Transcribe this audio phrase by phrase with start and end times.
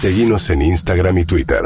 [0.00, 1.58] Seguimos en Instagram y Twitter.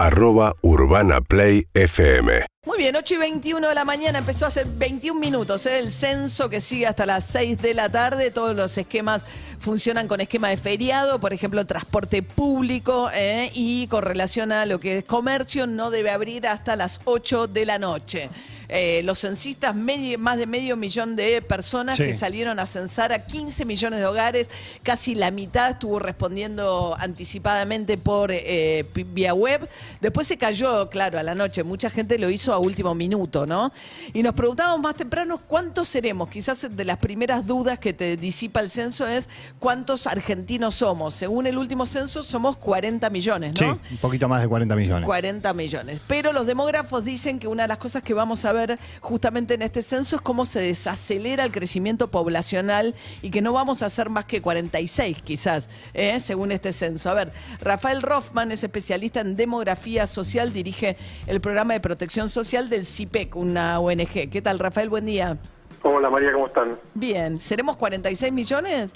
[0.00, 2.46] Arroba Urbana Play FM.
[2.64, 5.78] Muy bien, 8 y 21 de la mañana empezó hace 21 minutos ¿eh?
[5.78, 8.32] el censo que sigue hasta las 6 de la tarde.
[8.32, 9.24] Todos los esquemas
[9.60, 13.52] funcionan con esquema de feriado, por ejemplo, transporte público ¿eh?
[13.54, 17.66] y con relación a lo que es comercio no debe abrir hasta las 8 de
[17.66, 18.30] la noche.
[18.68, 22.04] Eh, los censistas, medio- más de medio millón de personas Sí.
[22.04, 24.50] que salieron a censar a 15 millones de hogares,
[24.82, 29.68] casi la mitad estuvo respondiendo anticipadamente por eh, vía web.
[30.00, 31.62] Después se cayó, claro, a la noche.
[31.64, 33.72] Mucha gente lo hizo a último minuto, ¿no?
[34.12, 36.28] Y nos preguntábamos más temprano cuántos seremos.
[36.28, 41.14] Quizás de las primeras dudas que te disipa el censo es cuántos argentinos somos.
[41.14, 43.78] Según el último censo, somos 40 millones, Sí, ¿no?
[43.90, 45.04] un poquito más de 40 millones.
[45.06, 46.00] 40 millones.
[46.06, 48.55] Pero los demógrafos dicen que una de las cosas que vamos a ver
[49.00, 53.82] justamente en este censo es cómo se desacelera el crecimiento poblacional y que no vamos
[53.82, 56.18] a ser más que 46 quizás, ¿eh?
[56.20, 57.10] según este censo.
[57.10, 60.96] A ver, Rafael Rothman es especialista en demografía social, dirige
[61.26, 64.30] el programa de protección social del CIPEC, una ONG.
[64.30, 64.88] ¿Qué tal, Rafael?
[64.88, 65.36] Buen día.
[65.82, 66.78] Hola María, ¿cómo están?
[66.94, 68.92] Bien, ¿seremos 46 millones?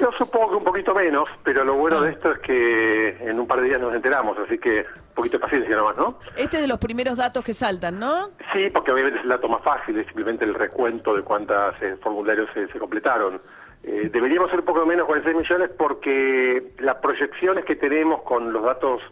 [0.00, 2.02] Yo supongo que un poquito menos, pero lo bueno Ah.
[2.06, 5.42] de esto es que en un par de días nos enteramos, así que poquito de
[5.42, 6.18] paciencia nomás, ¿no?
[6.36, 8.30] Este es de los primeros datos que saltan, ¿no?
[8.52, 12.48] Sí, porque obviamente es el dato más fácil, es simplemente el recuento de cuántos formularios
[12.54, 13.40] se, se completaron.
[13.82, 18.62] Eh, deberíamos ser un poco menos, 46 millones, porque las proyecciones que tenemos con los
[18.62, 19.02] datos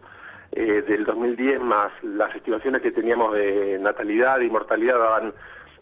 [0.53, 5.33] eh, del 2010 más las estimaciones que teníamos de natalidad y mortalidad daban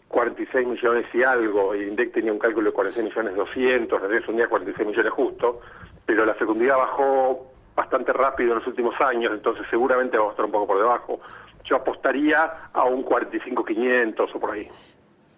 [0.07, 4.35] 46 millones y algo, el INDEC tenía un cálculo de 46 millones 200, es un
[4.35, 5.61] día 46 millones justo,
[6.05, 10.45] pero la fecundidad bajó bastante rápido en los últimos años, entonces seguramente vamos a estar
[10.45, 11.19] un poco por debajo.
[11.63, 14.67] Yo apostaría a un 45 500 o por ahí.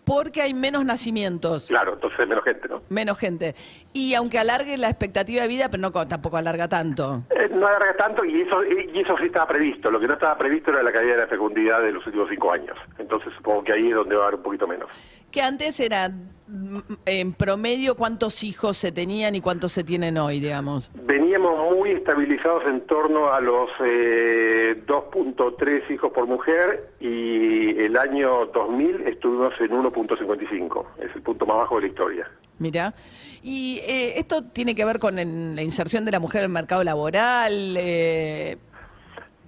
[0.05, 1.67] Porque hay menos nacimientos.
[1.69, 2.81] Claro, entonces menos gente, ¿no?
[2.89, 3.55] Menos gente.
[3.93, 7.23] Y aunque alargue la expectativa de vida, pero no co- tampoco alarga tanto.
[7.29, 9.89] Eh, no alarga tanto y eso y eso sí estaba previsto.
[9.89, 12.51] Lo que no estaba previsto era la caída de la fecundidad de los últimos cinco
[12.51, 12.77] años.
[12.97, 14.89] Entonces supongo que ahí es donde va a haber un poquito menos.
[15.31, 16.09] Que antes era
[17.06, 20.91] en promedio cuántos hijos se tenían y cuántos se tienen hoy, digamos.
[20.94, 28.46] Veníamos muy estabilizados en torno a los eh, 2.3 hijos por mujer y el año
[28.47, 30.86] 2000 estuvimos en 1.55.
[31.00, 32.31] Es el punto más bajo de la historia.
[32.59, 32.94] Mira.
[33.41, 36.84] Y eh, esto tiene que ver con la inserción de la mujer en el mercado
[36.84, 37.75] laboral.
[37.78, 38.58] eh,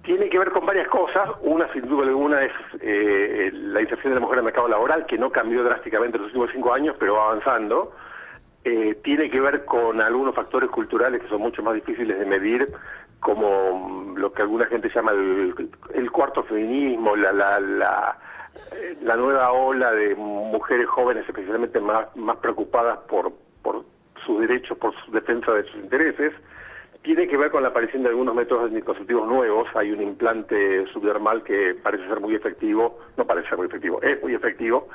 [0.06, 1.28] Tiene que ver con varias cosas.
[1.40, 5.04] Una, sin duda alguna, es eh, la inserción de la mujer en el mercado laboral,
[5.04, 7.92] que no cambió drásticamente en los últimos cinco años, pero va avanzando.
[8.62, 12.68] Eh, tiene que ver con algunos factores culturales que son mucho más difíciles de medir,
[13.18, 18.18] como mm, lo que alguna gente llama el, cuarto feminismo, la, la, la,
[19.02, 23.84] la nueva ola de mujeres jóvenes, especialmente más, más preocupadas por, por
[24.24, 26.32] sus derechos, por su defensa de sus intereses.
[27.02, 29.68] Tiene que ver con la aparición de algunos métodos anticonceptivos nuevos.
[29.74, 34.20] Hay un implante subdermal que parece ser muy efectivo, no parece ser muy efectivo, es
[34.22, 34.88] muy efectivo,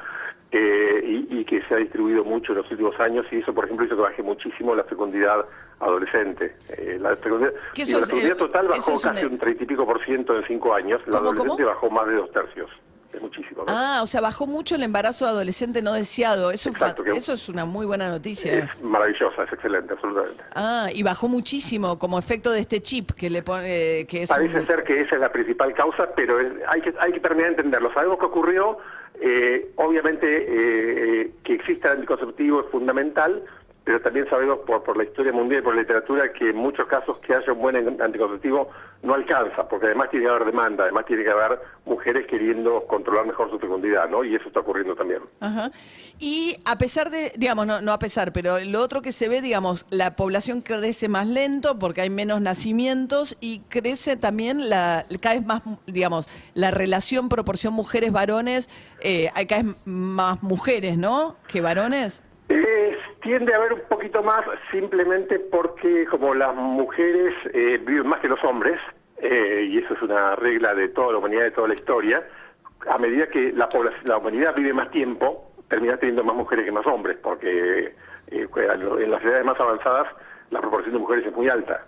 [0.51, 3.63] eh, y, y que se ha distribuido mucho en los últimos años, y eso, por
[3.65, 5.45] ejemplo, hizo que baje muchísimo la fecundidad
[5.79, 6.53] adolescente.
[6.77, 10.03] Eh, la fecundidad, digo, la fecundidad eh, total bajó casi un treinta y pico por
[10.03, 11.73] ciento en cinco años, la ¿Cómo, adolescente cómo?
[11.73, 12.69] bajó más de dos tercios.
[13.13, 13.63] Es muchísimo.
[13.65, 13.73] ¿no?
[13.73, 16.51] Ah, o sea, bajó mucho el embarazo adolescente no deseado.
[16.51, 18.53] Eso, Exacto, que- eso es una muy buena noticia.
[18.59, 20.41] Es maravillosa, es excelente, absolutamente.
[20.55, 24.59] Ah, y bajó muchísimo como efecto de este chip que le pone, que es Parece
[24.61, 27.49] un- ser que esa es la principal causa, pero es- hay que hay que terminar
[27.51, 27.93] de entenderlo.
[27.93, 28.77] Sabemos que ocurrió,
[29.19, 33.43] eh, obviamente eh, eh, que exista el anticonceptivo es fundamental,
[33.83, 36.87] pero también sabemos por, por la historia mundial y por la literatura que en muchos
[36.87, 38.69] casos que haya un buen anticonceptivo
[39.01, 43.25] no alcanza, porque además tiene que haber demanda, además tiene que haber mujeres queriendo controlar
[43.25, 44.23] mejor su fecundidad, ¿no?
[44.23, 45.21] Y eso está ocurriendo también.
[45.39, 45.71] Ajá.
[46.19, 49.41] Y a pesar de, digamos, no, no a pesar, pero lo otro que se ve,
[49.41, 55.41] digamos, la población crece más lento porque hay menos nacimientos y crece también la, cada
[55.41, 58.69] más, digamos, la relación proporción mujeres-varones,
[59.01, 61.35] eh, hay cada más mujeres, ¿no?
[61.47, 62.21] Que varones.
[63.21, 68.27] Tiende a haber un poquito más simplemente porque como las mujeres eh, viven más que
[68.27, 68.79] los hombres,
[69.17, 72.23] eh, y eso es una regla de toda la humanidad, de toda la historia,
[72.89, 76.71] a medida que la, población, la humanidad vive más tiempo, termina teniendo más mujeres que
[76.71, 77.93] más hombres, porque
[78.31, 80.07] eh, en las edades más avanzadas
[80.49, 81.85] la proporción de mujeres es muy alta.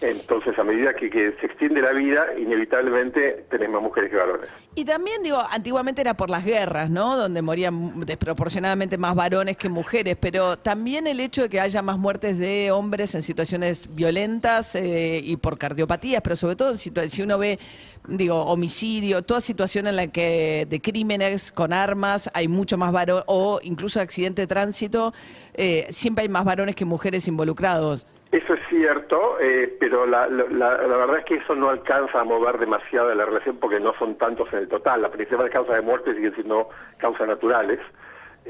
[0.00, 4.48] Entonces, a medida que, que se extiende la vida, inevitablemente tenés más mujeres que varones.
[4.76, 7.16] Y también, digo, antiguamente era por las guerras, ¿no?
[7.16, 11.98] Donde morían desproporcionadamente más varones que mujeres, pero también el hecho de que haya más
[11.98, 17.38] muertes de hombres en situaciones violentas eh, y por cardiopatías, pero sobre todo si uno
[17.38, 17.58] ve,
[18.06, 23.24] digo, homicidio, toda situación en la que de crímenes con armas hay mucho más varones,
[23.26, 25.12] o incluso accidente de tránsito,
[25.54, 28.06] eh, siempre hay más varones que mujeres involucrados.
[28.30, 28.57] Eso es
[28.88, 29.38] cierto.
[29.40, 33.24] eh, pero la, la, la, verdad es que eso no alcanza a mover demasiado la
[33.24, 35.02] relación porque no son tantos en el total.
[35.02, 36.68] La principal causa de muerte siguen siendo
[36.98, 37.80] causas naturales.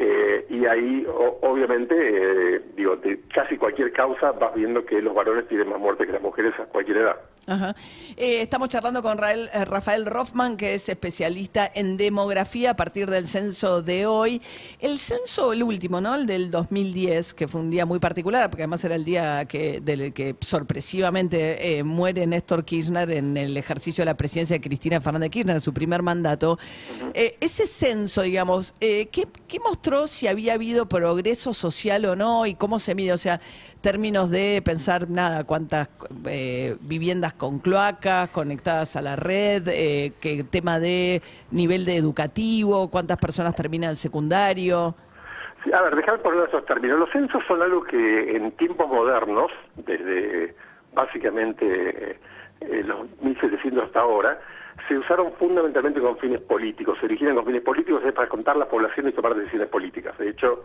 [0.00, 1.04] Eh, y ahí,
[1.42, 6.06] obviamente, eh, digo, de casi cualquier causa vas viendo que los varones tienen más muerte
[6.06, 7.16] que las mujeres a cualquier edad.
[7.48, 7.74] Ajá.
[8.16, 13.26] Eh, estamos charlando con Rael, Rafael Rothman, que es especialista en demografía a partir del
[13.26, 14.40] censo de hoy.
[14.78, 16.14] El censo, el último, ¿no?
[16.14, 19.80] El del 2010, que fue un día muy particular, porque además era el día que,
[19.80, 25.30] del que sorpresivamente muere Néstor Kirchner en el ejercicio de la presidencia de Cristina Fernández
[25.30, 26.58] Kirchner, en su primer mandato.
[27.14, 32.78] ese censo, digamos, ¿qué, ¿qué mostró si había habido progreso social o no y cómo
[32.78, 33.12] se mide?
[33.12, 33.40] O sea,
[33.80, 35.88] términos de pensar, nada, cuántas
[36.80, 43.16] viviendas con cloacas conectadas a la red, eh, que tema de nivel de educativo, cuántas
[43.16, 44.94] personas terminan el secundario.
[45.72, 46.98] a ver, déjame poner esos términos.
[46.98, 50.54] Los censos son algo que en tiempos modernos, desde
[50.92, 52.18] básicamente
[52.60, 54.38] eh, los 1700 hasta ahora,
[54.86, 56.96] se usaron fundamentalmente con fines políticos.
[57.00, 60.16] Se originan con fines políticos es para contar la población y tomar decisiones políticas.
[60.18, 60.64] De hecho,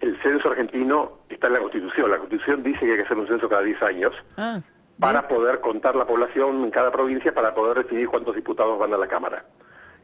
[0.00, 2.10] el censo argentino está en la Constitución.
[2.10, 4.14] La Constitución dice que hay que hacer un censo cada 10 años.
[4.36, 4.60] Ah
[5.00, 8.98] para poder contar la población en cada provincia, para poder decidir cuántos diputados van a
[8.98, 9.44] la Cámara.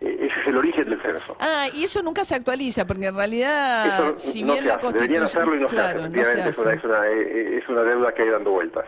[0.00, 1.36] Eh, ese es el origen del censo.
[1.38, 4.92] Ah, y eso nunca se actualiza, porque en realidad, si bien la Constitución...
[4.98, 6.48] Deberían hacerlo y no se hace.
[6.50, 8.86] Es, una, eh, es, una, deuda que hay dando vueltas.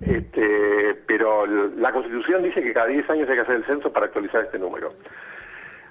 [0.00, 4.06] Este, pero la Constitución dice que cada 10 años hay que hacer el censo para
[4.06, 4.92] actualizar este número.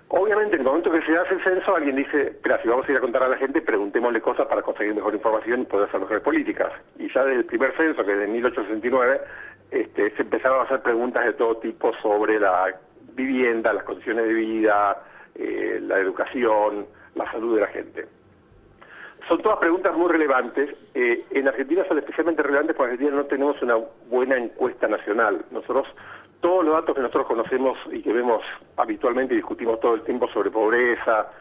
[0.09, 2.91] Obviamente, en el momento que se hace el censo, alguien dice, espera, si vamos a
[2.91, 5.99] ir a contar a la gente, preguntémosle cosas para conseguir mejor información y poder hacer
[5.99, 6.71] mejores políticas.
[6.99, 9.21] Y ya desde el primer censo, que es de 1869,
[9.71, 12.75] este, se empezaron a hacer preguntas de todo tipo sobre la
[13.13, 15.03] vivienda, las condiciones de vida,
[15.33, 16.85] eh, la educación,
[17.15, 18.05] la salud de la gente.
[19.27, 20.69] Son todas preguntas muy relevantes.
[20.93, 23.75] Eh, en Argentina son especialmente relevantes porque en Argentina no tenemos una
[24.07, 25.43] buena encuesta nacional.
[25.51, 25.87] Nosotros
[26.41, 28.43] todos los datos que nosotros conocemos y que vemos
[28.77, 31.31] habitualmente y discutimos todo el tiempo sobre pobreza,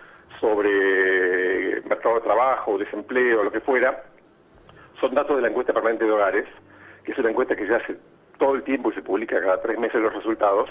[0.41, 4.03] sobre mercado de trabajo, desempleo, lo que fuera,
[5.01, 6.47] son datos de la encuesta permanente de hogares,
[7.05, 7.97] que es una encuesta que se hace
[8.39, 10.71] todo el tiempo y se publica cada tres meses los resultados,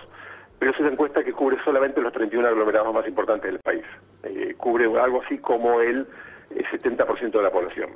[0.57, 3.85] pero es una encuesta que cubre solamente los 31 aglomerados más importantes del país.
[4.23, 6.07] Eh, cubre algo así como el
[6.55, 7.89] 70% eh, de la población.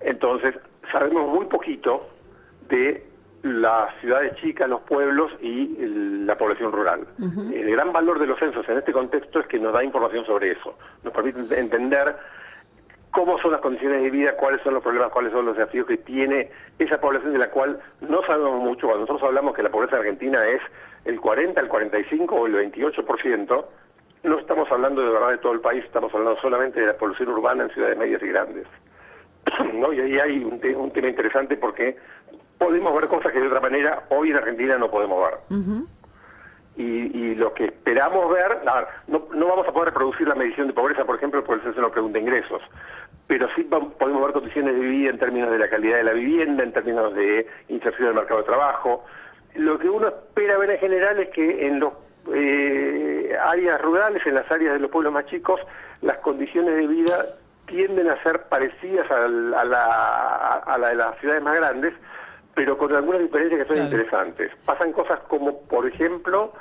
[0.00, 0.54] Entonces,
[0.92, 2.06] sabemos muy poquito
[2.68, 3.04] de
[3.42, 5.76] las ciudades chicas, los pueblos y
[6.26, 7.06] la población rural.
[7.18, 10.52] El gran valor de los censos en este contexto es que nos da información sobre
[10.52, 12.16] eso, nos permite entender
[13.12, 15.98] cómo son las condiciones de vida, cuáles son los problemas, cuáles son los desafíos que
[15.98, 18.86] tiene esa población de la cual no sabemos mucho.
[18.86, 20.60] Cuando nosotros hablamos que la pobreza argentina es
[21.04, 23.64] el 40, el 45 o el 28%,
[24.22, 27.28] no estamos hablando de verdad de todo el país, estamos hablando solamente de la población
[27.28, 28.66] urbana en ciudades medias y grandes.
[29.74, 29.92] ¿No?
[29.92, 31.96] Y ahí hay un, un tema interesante porque
[32.58, 35.38] podemos ver cosas que de otra manera hoy en Argentina no podemos ver.
[36.76, 38.58] y, lo que esperamos ver,
[39.06, 41.80] no, no vamos a poder reproducir la medición de pobreza, por ejemplo, porque el censo
[41.80, 42.62] no pregunta ingresos,
[43.26, 46.64] pero sí podemos ver condiciones de vida en términos de la calidad de la vivienda,
[46.64, 49.04] en términos de inserción en el mercado de trabajo.
[49.54, 51.92] Lo que uno espera ver en general es que en los
[52.34, 55.60] eh, áreas rurales, en las áreas de los pueblos más chicos,
[56.02, 57.26] las condiciones de vida
[57.66, 61.94] tienden a ser parecidas a la, a la de las ciudades más grandes,
[62.54, 64.50] pero con algunas diferencias que son interesantes.
[64.64, 66.52] Pasan cosas como, por ejemplo,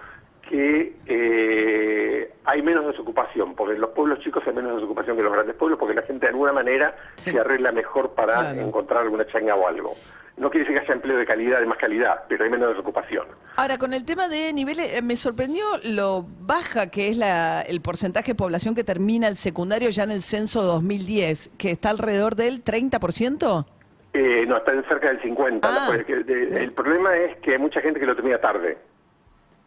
[0.49, 5.25] que eh, hay menos desocupación, porque en los pueblos chicos hay menos desocupación que en
[5.25, 9.25] los grandes pueblos, porque la gente de alguna manera se arregla mejor para encontrar alguna
[9.27, 9.95] changa o algo.
[10.37, 13.25] No quiere decir que haya empleo de calidad, de más calidad, pero hay menos desocupación.
[13.55, 17.81] Ahora, con el tema de niveles, eh, me sorprendió lo baja que es la, el
[17.81, 22.35] porcentaje de población que termina el secundario ya en el censo 2010, que está alrededor
[22.35, 23.65] del 30%.
[24.13, 25.67] Eh, no, está cerca del 50.
[25.67, 25.95] Ah.
[25.95, 28.77] el problema es que hay mucha gente que lo termina tarde.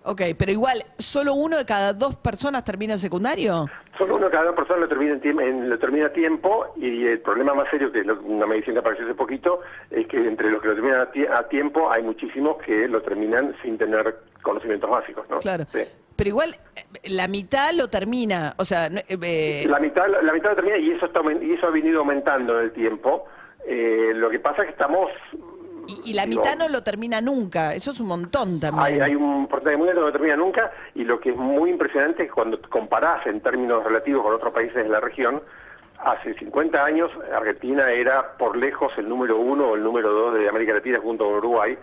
[0.03, 3.67] Ok, pero igual, ¿solo uno de cada dos personas termina el secundario?
[3.99, 7.21] Solo uno de cada dos personas lo termina, en, lo termina a tiempo y el
[7.21, 10.63] problema más serio, que es una medicina que apareció hace poquito, es que entre los
[10.63, 15.39] que lo terminan a, tiempo hay muchísimos que lo terminan sin tener conocimientos básicos, ¿no?
[15.41, 15.65] Claro.
[15.71, 18.87] Pero igual, eh, la mitad lo termina, o sea...
[18.87, 22.59] Eh, la, mitad, la, mitad lo termina y eso, está, y eso ha venido aumentando
[22.59, 23.27] en el tiempo.
[23.67, 25.11] Eh, lo que pasa es que estamos...
[26.05, 29.03] Y, la mitad no lo termina nunca, eso es un montón también.
[29.03, 32.25] Hay, un porcentaje muy alto que no termina nunca y lo que es muy impresionante
[32.25, 35.43] es cuando comparás en términos relativos con otros países de la región,
[35.99, 40.49] hace 50 años Argentina era por lejos el número uno o el número dos de
[40.49, 41.77] América Latina junto con Uruguay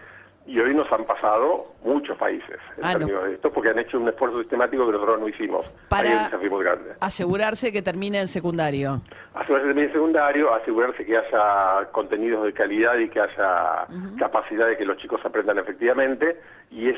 [0.48, 3.00] y hoy nos han pasado muchos países en Ah, no.
[3.00, 5.66] términos de esto porque han hecho un esfuerzo sistemático que nosotros no hicimos.
[5.90, 6.92] Para- Ahí hay un desafío muy grande.
[7.02, 9.02] Asegurarse que termine en secundario.
[9.34, 13.86] Asegurarse también secundario, asegurarse que haya contenidos de calidad y que haya
[14.18, 16.40] capacidad de que los chicos aprendan efectivamente.
[16.72, 16.98] Y es,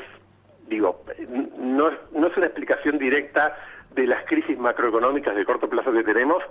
[0.68, 1.02] digo,
[1.58, 3.56] no no es una explicación directa
[3.94, 6.42] de las crisis macroeconómicas de corto plazo que tenemos,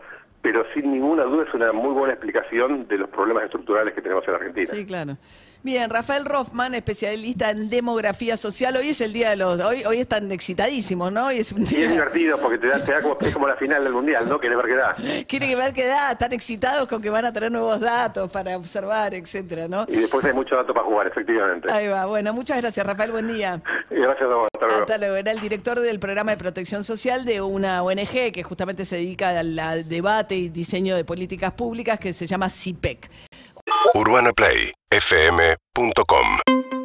[0.41, 4.27] pero sin ninguna duda es una muy buena explicación de los problemas estructurales que tenemos
[4.27, 4.67] en Argentina.
[4.67, 5.17] Sí, claro.
[5.61, 8.77] Bien, Rafael Rothman, especialista en demografía social.
[8.77, 9.59] Hoy es el día de los.
[9.59, 11.27] Hoy, hoy están excitadísimos, ¿no?
[11.27, 13.57] Hoy es un Y es divertido porque te da, te da como, es como la
[13.57, 14.39] final del mundial, ¿no?
[14.39, 14.95] Querés ver qué da.
[15.27, 19.13] Quiere ver qué da, están excitados con que van a tener nuevos datos para observar,
[19.13, 19.85] etcétera, ¿no?
[19.89, 21.69] Y después hay mucho dato para jugar, efectivamente.
[21.73, 22.05] Ahí va.
[22.05, 23.11] Bueno, muchas gracias, Rafael.
[23.11, 23.61] Buen día.
[23.99, 24.47] Gracias a vos.
[24.53, 24.81] Hasta luego.
[24.81, 25.15] Hasta luego.
[25.15, 29.39] Era el director del programa de protección social de una ONG que justamente se dedica
[29.39, 33.09] al, al debate y diseño de políticas públicas que se llama CIPEC.
[33.93, 36.78] UrbanaPlayFM.com